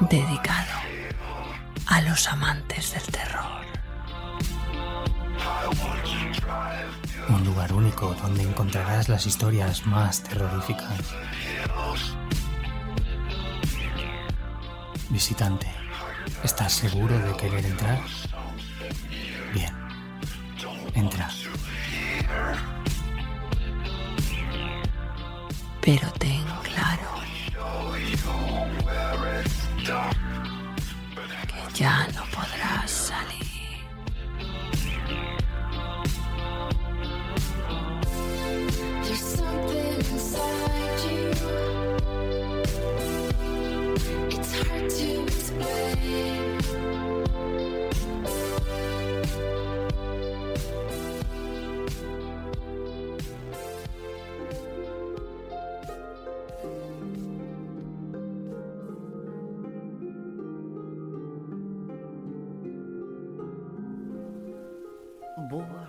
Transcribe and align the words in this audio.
Dedicado 0.00 0.74
a 1.86 2.00
los 2.02 2.28
amantes 2.28 2.92
del 2.92 3.02
terror. 3.02 3.58
Un 7.28 7.44
lugar 7.44 7.72
único 7.72 8.14
donde 8.14 8.42
encontrarás 8.42 9.08
las 9.08 9.26
historias 9.26 9.86
más 9.86 10.22
terroríficas. 10.22 10.98
Visitante, 15.10 15.66
¿estás 16.42 16.72
seguro 16.72 17.18
de 17.18 17.36
querer 17.36 17.66
entrar? 17.66 17.98
Bien, 19.52 19.74
entra. 20.94 21.28
Pero 25.88 26.06
ten 26.18 26.44
claro 26.64 27.10
que 31.48 31.78
ya 31.78 32.06
no 32.14 32.24
podrás 32.24 32.90
salir. 32.90 33.47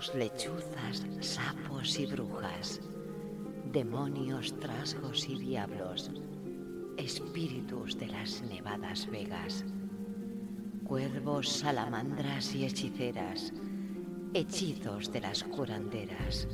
Lechuzas, 0.07 1.05
sapos 1.19 1.99
y 1.99 2.05
brujas, 2.05 2.79
demonios, 3.65 4.57
trasgos 4.57 5.27
y 5.27 5.37
diablos, 5.37 6.09
espíritus 6.95 7.97
de 7.97 8.07
las 8.07 8.41
nevadas 8.43 9.07
vegas, 9.11 9.65
cuervos, 10.85 11.49
salamandras 11.49 12.55
y 12.55 12.65
hechiceras, 12.65 13.51
hechizos 14.33 15.11
de 15.11 15.19
las 15.19 15.43
curanderas, 15.43 16.47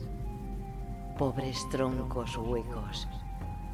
pobres 1.16 1.70
troncos 1.70 2.36
huecos, 2.38 3.08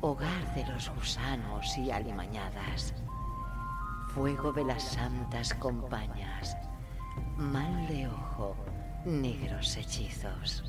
hogar 0.01 0.53
de 0.53 0.67
los 0.67 0.89
gusanos 0.89 1.77
y 1.77 1.91
alimañadas, 1.91 2.93
fuego 4.13 4.51
de 4.51 4.65
las 4.65 4.83
santas 4.83 5.53
compañías, 5.53 6.57
mal 7.37 7.87
de 7.87 8.07
ojo, 8.07 8.55
negros 9.05 9.77
hechizos. 9.77 10.63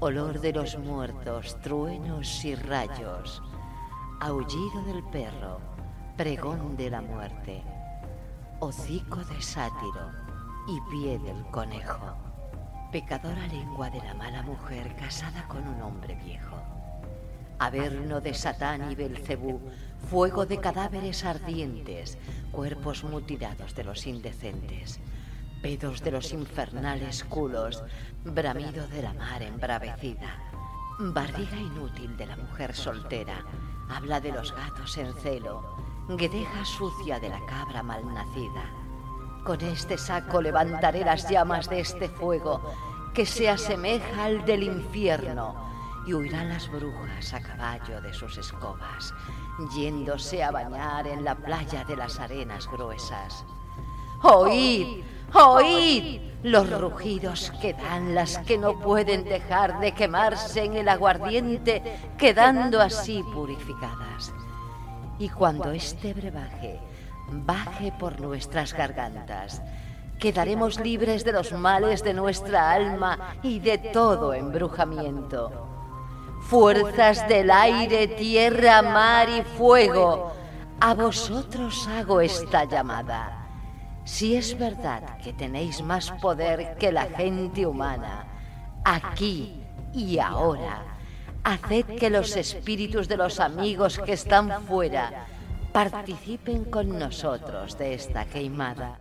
Olor 0.00 0.40
de 0.40 0.52
los 0.52 0.78
muertos, 0.78 1.60
truenos 1.60 2.44
y 2.44 2.54
rayos, 2.54 3.42
aullido 4.20 4.82
del 4.86 5.04
perro, 5.04 5.60
pregón 6.16 6.76
de 6.76 6.90
la 6.90 7.02
muerte, 7.02 7.62
hocico 8.60 9.16
de 9.16 9.42
sátiro 9.42 10.10
y 10.66 10.80
pie 10.90 11.18
del 11.18 11.44
conejo. 11.50 12.16
Pecadora 12.90 13.46
lengua 13.46 13.90
de 13.90 13.98
la 13.98 14.14
mala 14.14 14.42
mujer 14.42 14.96
casada 14.96 15.46
con 15.48 15.66
un 15.68 15.82
hombre 15.82 16.14
viejo. 16.14 16.56
Averno 17.58 18.20
de 18.20 18.34
Satán 18.34 18.90
y 18.90 18.94
Belcebú, 18.94 19.60
fuego 20.10 20.46
de 20.46 20.58
cadáveres 20.58 21.24
ardientes, 21.24 22.18
cuerpos 22.50 23.04
mutilados 23.04 23.74
de 23.74 23.84
los 23.84 24.06
indecentes, 24.06 24.98
pedos 25.62 26.02
de 26.02 26.10
los 26.10 26.32
infernales 26.32 27.24
culos, 27.24 27.82
bramido 28.24 28.86
de 28.88 29.02
la 29.02 29.14
mar 29.14 29.42
embravecida, 29.42 30.36
barriga 30.98 31.56
inútil 31.56 32.16
de 32.16 32.26
la 32.26 32.36
mujer 32.36 32.74
soltera, 32.74 33.44
habla 33.88 34.20
de 34.20 34.32
los 34.32 34.52
gatos 34.52 34.98
en 34.98 35.14
celo, 35.14 35.76
guedeja 36.08 36.64
sucia 36.64 37.20
de 37.20 37.28
la 37.28 37.40
cabra 37.46 37.82
malnacida. 37.82 38.64
Con 39.44 39.60
este 39.60 39.96
saco 39.96 40.42
levantaré 40.42 41.04
las 41.04 41.28
llamas 41.30 41.70
de 41.70 41.80
este 41.80 42.08
fuego 42.08 42.60
que 43.14 43.24
se 43.24 43.48
asemeja 43.48 44.24
al 44.24 44.44
del 44.44 44.64
infierno 44.64 45.54
y 46.06 46.14
huirán 46.14 46.48
las 46.48 46.68
brujas 46.68 47.32
a 47.34 47.40
caballo 47.40 48.00
de 48.00 48.12
sus 48.12 48.36
escobas, 48.36 49.14
yéndose 49.76 50.42
a 50.42 50.50
bañar 50.50 51.06
en 51.06 51.24
la 51.24 51.36
playa 51.36 51.84
de 51.84 51.96
las 51.96 52.18
arenas 52.18 52.66
gruesas. 52.66 53.44
¡Oíd! 54.22 55.04
¡Oíd! 55.34 56.20
Los 56.42 56.68
rugidos 56.80 57.52
que 57.60 57.72
dan 57.72 58.16
las 58.16 58.38
que 58.38 58.58
no 58.58 58.78
pueden 58.80 59.24
dejar 59.24 59.78
de 59.78 59.92
quemarse 59.92 60.64
en 60.64 60.76
el 60.76 60.88
aguardiente, 60.88 61.82
quedando 62.18 62.80
así 62.80 63.22
purificadas. 63.32 64.32
Y 65.20 65.28
cuando 65.28 65.70
este 65.70 66.12
brebaje 66.12 66.80
baje 67.30 67.92
por 67.92 68.20
nuestras 68.20 68.72
gargantas, 68.72 69.62
quedaremos 70.18 70.80
libres 70.80 71.24
de 71.24 71.32
los 71.32 71.52
males 71.52 72.02
de 72.02 72.12
nuestra 72.12 72.72
alma 72.72 73.36
y 73.42 73.60
de 73.60 73.78
todo 73.78 74.34
embrujamiento. 74.34 75.68
Fuerzas 76.42 77.26
del 77.28 77.52
aire, 77.52 78.08
tierra, 78.08 78.82
mar 78.82 79.28
y 79.28 79.42
fuego, 79.42 80.32
a 80.80 80.94
vosotros 80.94 81.86
hago 81.88 82.20
esta 82.20 82.64
llamada. 82.64 83.41
Si 84.04 84.34
es 84.34 84.58
verdad 84.58 85.18
que 85.18 85.32
tenéis 85.32 85.80
más 85.82 86.10
poder 86.10 86.76
que 86.76 86.90
la 86.90 87.04
gente 87.04 87.66
humana, 87.66 88.26
aquí 88.84 89.62
y 89.94 90.18
ahora, 90.18 90.82
haced 91.44 91.86
que 91.98 92.10
los 92.10 92.36
espíritus 92.36 93.06
de 93.06 93.16
los 93.16 93.38
amigos 93.38 94.00
que 94.04 94.14
están 94.14 94.66
fuera 94.66 95.26
participen 95.72 96.64
con 96.64 96.98
nosotros 96.98 97.78
de 97.78 97.94
esta 97.94 98.24
queimada. 98.24 99.00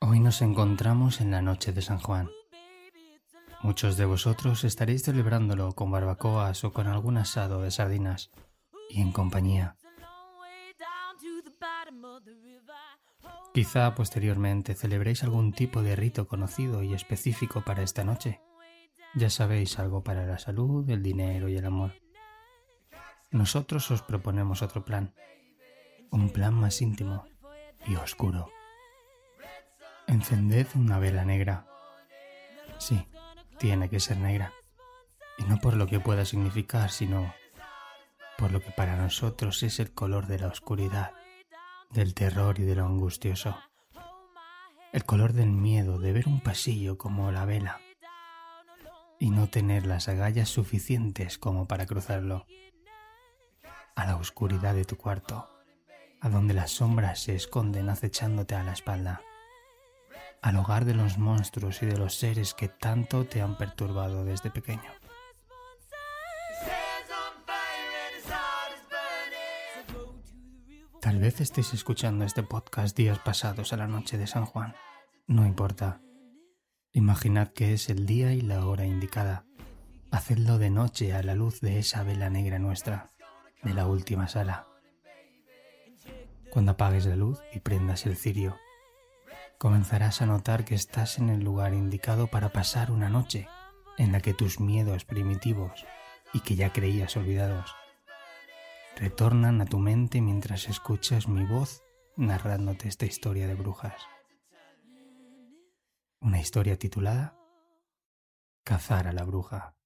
Hoy 0.00 0.20
nos 0.20 0.40
encontramos 0.40 1.20
en 1.20 1.30
la 1.30 1.42
noche 1.42 1.72
de 1.72 1.82
San 1.82 1.98
Juan. 1.98 2.28
Muchos 3.60 3.96
de 3.96 4.04
vosotros 4.04 4.64
estaréis 4.64 5.02
celebrándolo 5.02 5.72
con 5.72 5.90
barbacoas 5.90 6.62
o 6.64 6.72
con 6.72 6.86
algún 6.86 7.16
asado 7.16 7.62
de 7.62 7.70
sardinas 7.70 8.30
y 8.88 9.00
en 9.00 9.12
compañía. 9.12 9.76
Quizá 13.52 13.94
posteriormente 13.94 14.74
celebréis 14.74 15.24
algún 15.24 15.52
tipo 15.52 15.82
de 15.82 15.96
rito 15.96 16.28
conocido 16.28 16.84
y 16.84 16.94
específico 16.94 17.62
para 17.62 17.82
esta 17.82 18.04
noche. 18.04 18.40
Ya 19.14 19.30
sabéis 19.30 19.78
algo 19.78 20.04
para 20.04 20.26
la 20.26 20.38
salud, 20.38 20.88
el 20.88 21.02
dinero 21.02 21.48
y 21.48 21.56
el 21.56 21.66
amor. 21.66 21.92
Nosotros 23.32 23.90
os 23.90 24.02
proponemos 24.02 24.62
otro 24.62 24.84
plan. 24.84 25.14
Un 26.10 26.30
plan 26.30 26.54
más 26.54 26.80
íntimo 26.80 27.26
y 27.86 27.96
oscuro. 27.96 28.48
Encended 30.06 30.68
una 30.74 30.98
vela 30.98 31.24
negra. 31.24 31.66
Sí, 32.78 33.04
tiene 33.58 33.88
que 33.88 34.00
ser 34.00 34.16
negra. 34.18 34.52
Y 35.36 35.44
no 35.44 35.58
por 35.58 35.74
lo 35.74 35.86
que 35.86 36.00
pueda 36.00 36.24
significar, 36.24 36.90
sino 36.90 37.32
por 38.36 38.52
lo 38.52 38.60
que 38.60 38.70
para 38.70 38.96
nosotros 38.96 39.62
es 39.62 39.80
el 39.80 39.92
color 39.92 40.26
de 40.26 40.38
la 40.38 40.46
oscuridad, 40.48 41.12
del 41.90 42.14
terror 42.14 42.58
y 42.60 42.62
de 42.62 42.76
lo 42.76 42.86
angustioso. 42.86 43.56
el 44.92 45.04
color 45.04 45.34
del 45.34 45.50
miedo 45.50 45.98
de 45.98 46.12
ver 46.12 46.28
un 46.28 46.40
pasillo 46.40 46.96
como 46.96 47.30
la 47.30 47.44
vela 47.44 47.78
y 49.18 49.30
no 49.30 49.48
tener 49.48 49.84
las 49.84 50.08
agallas 50.08 50.48
suficientes 50.48 51.36
como 51.38 51.66
para 51.66 51.86
cruzarlo, 51.86 52.46
a 53.96 54.06
la 54.06 54.16
oscuridad 54.16 54.74
de 54.74 54.84
tu 54.84 54.96
cuarto, 54.96 55.48
a 56.20 56.28
donde 56.28 56.54
las 56.54 56.70
sombras 56.70 57.20
se 57.20 57.34
esconden 57.34 57.90
acechándote 57.90 58.54
a 58.54 58.62
la 58.62 58.72
espalda, 58.72 59.20
al 60.42 60.56
hogar 60.56 60.84
de 60.84 60.94
los 60.94 61.18
monstruos 61.18 61.82
y 61.82 61.86
de 61.86 61.96
los 61.96 62.14
seres 62.14 62.54
que 62.54 62.68
tanto 62.68 63.24
te 63.24 63.40
han 63.40 63.56
perturbado 63.56 64.24
desde 64.24 64.50
pequeño. 64.50 64.90
Tal 71.00 71.20
vez 71.20 71.40
estéis 71.40 71.72
escuchando 71.74 72.24
este 72.24 72.42
podcast 72.42 72.96
días 72.96 73.18
pasados 73.20 73.72
a 73.72 73.76
la 73.76 73.86
noche 73.86 74.18
de 74.18 74.26
San 74.26 74.44
Juan. 74.44 74.74
No 75.26 75.46
importa. 75.46 76.00
Imaginad 76.92 77.48
que 77.48 77.72
es 77.72 77.88
el 77.88 78.04
día 78.04 78.32
y 78.32 78.40
la 78.40 78.66
hora 78.66 78.84
indicada. 78.84 79.44
Hacedlo 80.10 80.58
de 80.58 80.70
noche 80.70 81.14
a 81.14 81.22
la 81.22 81.34
luz 81.34 81.60
de 81.60 81.78
esa 81.78 82.02
vela 82.02 82.30
negra 82.30 82.58
nuestra, 82.58 83.10
de 83.62 83.74
la 83.74 83.86
última 83.86 84.28
sala. 84.28 84.66
Cuando 86.50 86.72
apagues 86.72 87.06
la 87.06 87.16
luz 87.16 87.40
y 87.52 87.60
prendas 87.60 88.06
el 88.06 88.16
cirio, 88.16 88.56
comenzarás 89.58 90.22
a 90.22 90.26
notar 90.26 90.64
que 90.64 90.74
estás 90.74 91.18
en 91.18 91.28
el 91.28 91.40
lugar 91.40 91.74
indicado 91.74 92.28
para 92.28 92.50
pasar 92.50 92.90
una 92.90 93.08
noche 93.08 93.48
en 93.98 94.12
la 94.12 94.20
que 94.20 94.34
tus 94.34 94.60
miedos 94.60 95.04
primitivos 95.04 95.84
y 96.32 96.40
que 96.40 96.56
ya 96.56 96.72
creías 96.72 97.16
olvidados 97.16 97.74
retornan 98.98 99.60
a 99.60 99.64
tu 99.64 99.78
mente 99.78 100.20
mientras 100.20 100.68
escuchas 100.68 101.28
mi 101.28 101.44
voz 101.44 101.84
narrándote 102.16 102.88
esta 102.88 103.06
historia 103.06 103.46
de 103.46 103.54
brujas. 103.54 103.94
Una 106.20 106.40
historia 106.40 106.76
titulada 106.76 107.36
Cazar 108.64 109.06
a 109.06 109.12
la 109.12 109.24
bruja. 109.24 109.77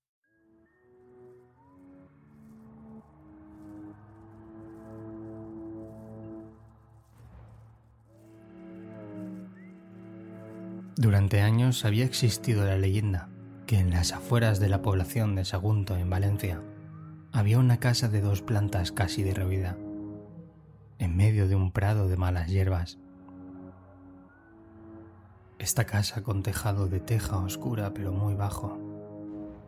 Durante 10.97 11.41
años 11.41 11.87
había 11.87 12.05
existido 12.05 12.67
la 12.67 12.77
leyenda 12.77 13.31
que 13.67 13.79
en 13.79 13.91
las 13.91 14.13
afueras 14.13 14.61
de 14.61 14.69
la 14.69 14.83
población 14.83 15.35
de 15.35 15.47
Sagunto, 15.47 15.97
en 15.97 16.11
Valencia, 16.11 16.61
había 17.33 17.59
una 17.59 17.79
casa 17.79 18.09
de 18.09 18.21
dos 18.21 18.43
plantas 18.43 18.93
casi 18.93 19.23
derruida, 19.23 19.79
en 20.99 21.17
medio 21.17 21.49
de 21.49 21.57
un 21.57 21.73
prado 21.73 22.09
de 22.09 22.19
malas 22.19 22.49
hierbas. 22.49 22.99
Esta 25.59 25.87
casa 25.87 26.23
con 26.23 26.43
tejado 26.43 26.89
de 26.89 27.01
teja 27.01 27.39
oscura 27.39 27.95
pero 27.95 28.13
muy 28.13 28.35
bajo, 28.35 28.79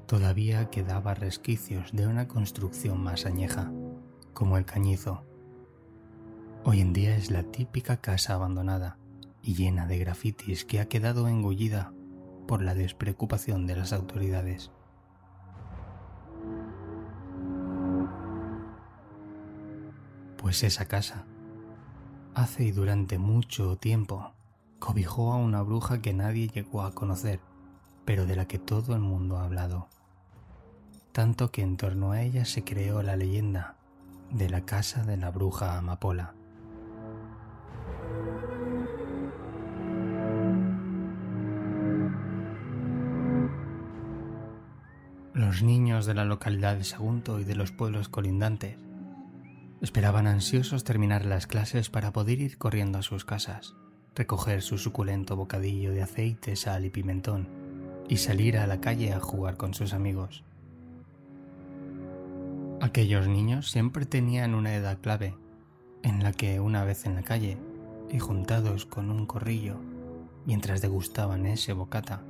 todavía 0.07 0.69
quedaba 0.69 1.15
resquicios 1.15 1.93
de 1.93 2.07
una 2.07 2.29
construcción 2.29 3.03
más 3.03 3.25
añeja, 3.25 3.73
como 4.35 4.59
el 4.59 4.67
cañizo. 4.67 5.25
Hoy 6.65 6.83
en 6.83 6.93
día 6.93 7.17
es 7.17 7.31
la 7.31 7.45
típica 7.45 7.97
casa 7.97 8.35
abandonada 8.35 8.99
y 9.45 9.55
llena 9.55 9.87
de 9.87 9.99
grafitis 9.99 10.65
que 10.65 10.81
ha 10.81 10.89
quedado 10.89 11.29
engullida 11.29 11.93
por 12.49 12.63
la 12.63 12.75
despreocupación 12.75 13.67
de 13.67 13.77
las 13.77 13.93
autoridades. 13.93 14.71
Pues 20.39 20.63
esa 20.63 20.87
casa, 20.87 21.27
hace 22.35 22.65
y 22.65 22.73
durante 22.73 23.19
mucho 23.19 23.77
tiempo, 23.77 24.33
cobijó 24.79 25.33
a 25.33 25.37
una 25.37 25.63
bruja 25.63 26.01
que 26.01 26.15
nadie 26.15 26.49
llegó 26.49 26.83
a 26.83 26.93
conocer, 26.93 27.41
pero 28.05 28.27
de 28.27 28.37
la 28.37 28.47
que 28.47 28.59
todo 28.59 28.95
el 28.95 29.01
mundo 29.01 29.37
ha 29.39 29.45
hablado. 29.45 29.89
Tanto 31.13 31.51
que 31.51 31.63
en 31.63 31.77
torno 31.77 32.13
a 32.13 32.23
ella 32.23 32.45
se 32.47 32.65
creó 32.65 33.03
la 33.03 33.17
leyenda 33.17 33.77
de 34.31 34.49
la 34.49 34.65
casa 34.65 35.05
de 35.05 35.17
la 35.17 35.31
bruja 35.31 35.79
amapola. 35.79 36.35
Los 45.35 45.65
niños 45.65 46.07
de 46.07 46.15
la 46.15 46.25
localidad 46.25 46.77
de 46.77 46.85
Sagunto 46.85 47.41
y 47.41 47.45
de 47.45 47.57
los 47.57 47.73
pueblos 47.73 48.09
colindantes 48.09 48.77
Esperaban 49.81 50.29
ansiosos 50.29 50.85
terminar 50.85 51.25
las 51.25 51.49
clases 51.49 51.91
para 51.91 52.13
poder 52.13 52.41
ir 52.41 52.57
corriendo 52.57 52.99
a 53.01 53.03
sus 53.03 53.25
casas, 53.25 53.75
recoger 54.15 54.63
su 54.63 54.79
suculento 54.79 55.35
bocadillo 55.35 55.91
de 55.91 56.03
aceite, 56.03 56.55
sal 56.55 56.85
y 56.85 56.91
pimentón 56.91 57.49
y 58.09 58.19
salir 58.19 58.59
a 58.59 58.69
la 58.69 58.81
calle 58.81 59.13
a 59.13 59.19
jugar 59.19 59.57
con 59.57 59.75
sus 59.75 59.93
amigos. 59.93 60.45
Aquellos 62.81 63.27
niños 63.27 63.73
siempre 63.73 64.07
tenían 64.07 64.55
una 64.55 64.77
edad 64.77 65.01
clave, 65.01 65.35
en 66.05 66.23
la 66.23 66.31
que 66.31 66.61
una 66.61 66.85
vez 66.85 67.07
en 67.07 67.17
la 67.17 67.25
calle 67.25 67.59
y 68.09 68.21
juntados 68.21 68.87
con 68.87 69.11
un 69.11 69.27
corrillo, 69.27 69.79
mientras 70.47 70.81
degustaban 70.81 71.45
ese 71.47 71.73
bocata, 71.73 72.23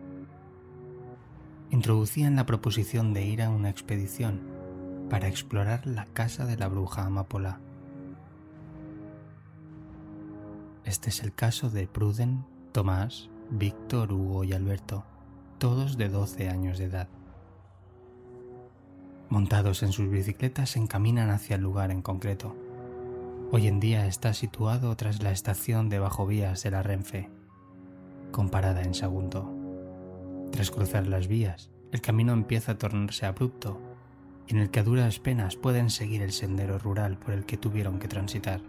introducían 1.70 2.37
la 2.37 2.46
proposición 2.46 3.14
de 3.14 3.25
ir 3.25 3.43
a 3.43 3.50
una 3.50 3.70
expedición 3.70 4.40
para 5.11 5.28
explorar 5.28 5.87
la 5.87 6.06
casa 6.06 6.46
de 6.46 6.56
la 6.56 6.69
bruja 6.69 7.05
amapola. 7.05 7.61
Este 10.84 11.08
es 11.08 11.22
el 11.22 11.32
caso 11.34 11.70
de 11.70 11.87
Pruden, 11.87 12.44
Tomás, 12.72 13.31
Víctor, 13.50 14.12
Hugo 14.12 14.44
y 14.44 14.52
Alberto, 14.52 15.05
todos 15.58 15.96
de 15.96 16.08
12 16.08 16.49
años 16.49 16.78
de 16.78 16.84
edad. 16.84 17.08
Montados 19.28 19.82
en 19.82 19.93
sus 19.93 20.11
bicicletas 20.11 20.70
se 20.70 20.78
encaminan 20.78 21.31
hacia 21.31 21.56
el 21.56 21.62
lugar 21.62 21.90
en 21.90 22.02
concreto. 22.02 22.55
Hoy 23.50 23.69
en 23.69 23.81
día 23.81 24.06
está 24.06 24.34
situado 24.34 24.94
tras 24.96 25.22
la 25.22 25.31
estación 25.31 25.88
de 25.88 25.99
bajovías 25.99 26.62
de 26.62 26.70
la 26.70 26.82
Renfe, 26.82 27.31
comparada 28.31 28.82
en 28.82 28.94
Sagunto. 28.94 29.53
Tras 30.52 30.70
cruzar 30.70 31.06
las 31.06 31.26
vías, 31.29 31.70
el 31.93 32.00
camino 32.00 32.32
empieza 32.32 32.73
a 32.73 32.79
tornarse 32.79 33.26
abrupto 33.26 33.81
en 34.49 34.58
el 34.58 34.70
que 34.70 34.81
a 34.81 34.82
duras 34.85 35.19
penas 35.19 35.56
pueden 35.56 35.91
seguir 35.91 36.23
el 36.23 36.32
sendero 36.32 36.79
rural 36.79 37.19
por 37.19 37.32
el 37.32 37.46
que 37.46 37.56
tuvieron 37.56 37.99
que 37.99 38.08
transitar. 38.08 38.61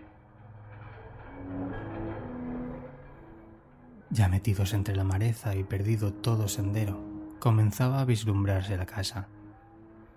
Ya 4.09 4.29
metidos 4.29 4.73
entre 4.73 4.95
la 4.95 5.03
mareza 5.03 5.55
y 5.55 5.63
perdido 5.63 6.13
todo 6.13 6.47
sendero, 6.47 7.03
comenzaba 7.39 7.99
a 7.99 8.05
vislumbrarse 8.05 8.77
la 8.77 8.85
casa. 8.85 9.27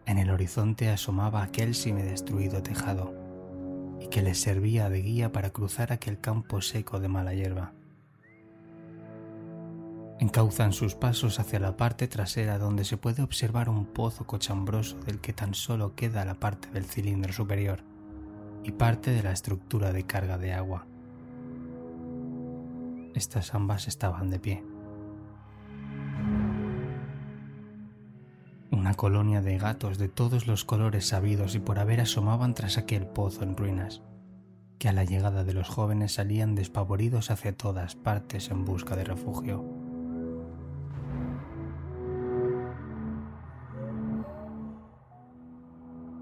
En 0.07 0.19
el 0.19 0.31
horizonte 0.31 0.89
asomaba 0.89 1.43
aquel 1.43 1.73
destruido 1.73 2.63
tejado, 2.63 3.13
y 4.01 4.09
que 4.09 4.23
les 4.23 4.41
servía 4.41 4.89
de 4.89 5.03
guía 5.03 5.33
para 5.33 5.51
cruzar 5.51 5.93
aquel 5.93 6.21
campo 6.21 6.61
seco 6.63 7.01
de 7.01 7.09
mala 7.09 7.35
hierba. 7.35 7.73
Encauzan 10.21 10.73
sus 10.73 10.97
pasos 10.97 11.39
hacia 11.39 11.61
la 11.61 11.77
parte 11.77 12.09
trasera 12.09 12.59
donde 12.59 12.85
se 12.85 12.97
puede 12.97 13.23
observar 13.23 13.69
un 13.69 13.87
pozo 13.87 14.27
cochambroso 14.27 14.99
del 15.01 15.21
que 15.21 15.33
tan 15.33 15.55
solo 15.55 15.95
queda 15.95 16.25
la 16.25 16.35
parte 16.35 16.69
del 16.71 16.85
cilindro 16.85 17.33
superior 17.33 17.85
y 18.65 18.73
parte 18.73 19.13
de 19.13 19.23
la 19.23 19.31
estructura 19.31 19.93
de 19.93 20.03
carga 20.05 20.37
de 20.37 20.53
agua. 20.53 20.87
Estas 23.15 23.55
ambas 23.55 23.87
estaban 23.87 24.29
de 24.29 24.41
pie. 24.41 24.65
Una 28.73 28.95
colonia 28.95 29.41
de 29.41 29.57
gatos 29.57 29.99
de 29.99 30.09
todos 30.09 30.49
los 30.49 30.65
colores 30.65 31.07
sabidos 31.07 31.55
y 31.55 31.61
por 31.61 31.79
haber 31.79 32.01
asomaban 32.01 32.55
tras 32.55 32.77
aquel 32.77 33.07
pozo 33.07 33.45
en 33.45 33.57
ruinas, 33.57 34.03
que 34.79 34.89
a 34.89 34.93
la 34.93 35.05
llegada 35.05 35.45
de 35.45 35.55
los 35.55 35.69
jóvenes 35.69 36.15
salían 36.15 36.57
despavoridos 36.57 37.31
hacia 37.31 37.57
todas 37.57 37.95
partes 37.95 38.51
en 38.51 38.65
busca 38.65 38.97
de 38.97 39.05
refugio. 39.05 39.78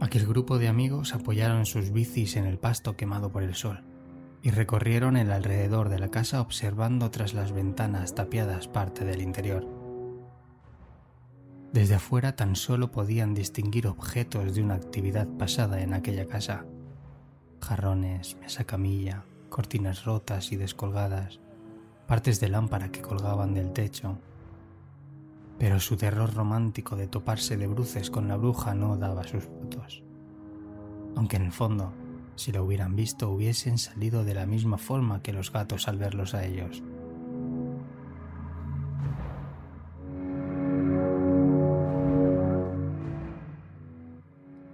Aquel 0.06 0.24
grupo 0.24 0.60
de 0.60 0.68
amigos 0.68 1.14
apoyaron 1.14 1.66
sus 1.66 1.90
bicis 1.90 2.36
en 2.36 2.46
el 2.46 2.60
pasto 2.60 2.96
quemado 2.96 3.32
por 3.32 3.42
el 3.42 3.56
sol 3.56 3.82
y 4.40 4.50
recorrieron 4.50 5.16
el 5.16 5.32
alrededor 5.32 5.88
de 5.88 5.98
la 5.98 6.12
casa 6.12 6.40
observando 6.40 7.10
tras 7.10 7.34
las 7.34 7.50
ventanas 7.50 8.14
tapiadas 8.14 8.68
parte 8.68 9.04
del 9.04 9.20
interior. 9.20 9.66
Desde 11.72 11.96
afuera 11.96 12.36
tan 12.36 12.54
solo 12.54 12.92
podían 12.92 13.34
distinguir 13.34 13.88
objetos 13.88 14.54
de 14.54 14.62
una 14.62 14.76
actividad 14.76 15.26
pasada 15.26 15.82
en 15.82 15.92
aquella 15.92 16.26
casa. 16.26 16.66
Jarrones, 17.60 18.36
mesa 18.36 18.62
camilla, 18.62 19.24
cortinas 19.48 20.04
rotas 20.04 20.52
y 20.52 20.56
descolgadas, 20.56 21.40
partes 22.06 22.38
de 22.38 22.48
lámpara 22.48 22.92
que 22.92 23.02
colgaban 23.02 23.54
del 23.54 23.72
techo 23.72 24.20
pero 25.58 25.80
su 25.80 25.96
terror 25.96 26.34
romántico 26.34 26.96
de 26.96 27.08
toparse 27.08 27.56
de 27.56 27.66
bruces 27.66 28.10
con 28.10 28.28
la 28.28 28.36
bruja 28.36 28.74
no 28.74 28.96
daba 28.96 29.24
sus 29.24 29.44
frutos. 29.44 30.02
Aunque 31.16 31.36
en 31.36 31.42
el 31.42 31.52
fondo, 31.52 31.92
si 32.36 32.52
lo 32.52 32.62
hubieran 32.64 32.94
visto, 32.94 33.30
hubiesen 33.30 33.78
salido 33.78 34.24
de 34.24 34.34
la 34.34 34.46
misma 34.46 34.76
forma 34.76 35.22
que 35.22 35.32
los 35.32 35.50
gatos 35.50 35.88
al 35.88 35.96
verlos 35.96 36.34
a 36.34 36.44
ellos. 36.44 36.82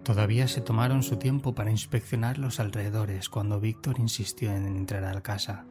Todavía 0.02 0.48
se 0.48 0.60
tomaron 0.60 1.04
su 1.04 1.16
tiempo 1.16 1.54
para 1.54 1.70
inspeccionar 1.70 2.38
los 2.38 2.58
alrededores 2.58 3.28
cuando 3.28 3.60
Víctor 3.60 4.00
insistió 4.00 4.52
en 4.52 4.66
entrar 4.66 5.04
a 5.04 5.14
la 5.14 5.22
casa. 5.22 5.64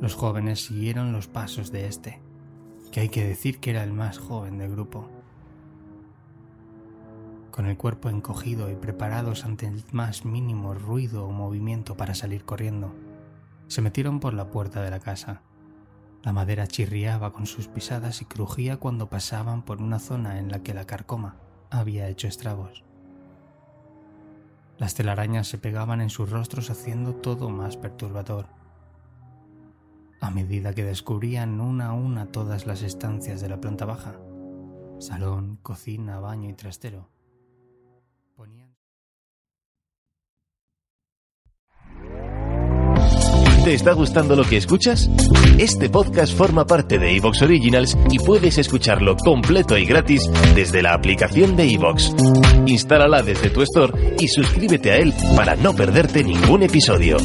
Los 0.00 0.14
jóvenes 0.14 0.64
siguieron 0.64 1.12
los 1.12 1.26
pasos 1.26 1.72
de 1.72 1.88
este, 1.88 2.20
que 2.94 3.00
hay 3.00 3.08
que 3.08 3.26
decir 3.26 3.58
que 3.58 3.70
era 3.70 3.82
el 3.82 3.92
más 3.92 4.18
joven 4.18 4.56
del 4.56 4.70
grupo. 4.70 5.08
Con 7.50 7.66
el 7.66 7.76
cuerpo 7.76 8.08
encogido 8.08 8.70
y 8.70 8.76
preparados 8.76 9.44
ante 9.44 9.66
el 9.66 9.82
más 9.90 10.24
mínimo 10.24 10.74
ruido 10.74 11.26
o 11.26 11.32
movimiento 11.32 11.96
para 11.96 12.14
salir 12.14 12.44
corriendo, 12.44 12.94
se 13.66 13.82
metieron 13.82 14.20
por 14.20 14.32
la 14.32 14.52
puerta 14.52 14.80
de 14.80 14.90
la 14.90 15.00
casa. 15.00 15.42
La 16.22 16.32
madera 16.32 16.68
chirriaba 16.68 17.32
con 17.32 17.46
sus 17.46 17.66
pisadas 17.66 18.22
y 18.22 18.26
crujía 18.26 18.76
cuando 18.76 19.10
pasaban 19.10 19.64
por 19.64 19.82
una 19.82 19.98
zona 19.98 20.38
en 20.38 20.52
la 20.52 20.62
que 20.62 20.72
la 20.72 20.86
carcoma 20.86 21.34
había 21.70 22.06
hecho 22.06 22.28
estragos. 22.28 22.84
Las 24.78 24.94
telarañas 24.94 25.48
se 25.48 25.58
pegaban 25.58 26.00
en 26.00 26.10
sus 26.10 26.30
rostros 26.30 26.70
haciendo 26.70 27.12
todo 27.12 27.50
más 27.50 27.76
perturbador. 27.76 28.46
A 30.24 30.30
medida 30.30 30.72
que 30.72 30.84
descubrían 30.84 31.60
una 31.60 31.88
a 31.88 31.92
una 31.92 32.24
todas 32.24 32.66
las 32.66 32.80
estancias 32.80 33.42
de 33.42 33.48
la 33.50 33.60
planta 33.60 33.84
baja, 33.84 34.18
salón, 34.98 35.58
cocina, 35.60 36.18
baño 36.18 36.48
y 36.48 36.54
trastero, 36.54 37.10
ponían... 38.34 38.74
¿Te 43.64 43.74
está 43.74 43.92
gustando 43.92 44.34
lo 44.34 44.44
que 44.44 44.56
escuchas? 44.56 45.10
Este 45.58 45.90
podcast 45.90 46.34
forma 46.34 46.66
parte 46.66 46.98
de 46.98 47.14
Evox 47.16 47.42
Originals 47.42 47.94
y 48.10 48.18
puedes 48.18 48.56
escucharlo 48.56 49.16
completo 49.18 49.76
y 49.76 49.84
gratis 49.84 50.22
desde 50.54 50.80
la 50.80 50.94
aplicación 50.94 51.54
de 51.54 51.70
Evox. 51.70 52.14
Instálala 52.64 53.22
desde 53.22 53.50
tu 53.50 53.60
store 53.60 54.16
y 54.18 54.26
suscríbete 54.28 54.90
a 54.90 54.96
él 54.96 55.12
para 55.36 55.54
no 55.54 55.74
perderte 55.74 56.24
ningún 56.24 56.62
episodio. 56.62 57.18